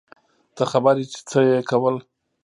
ته 0.55 0.63
خبر 0.71 0.95
يې 1.01 1.05
چې 1.11 1.19
څه 1.29 1.39
يې 1.47 1.59
کول. 1.69 1.95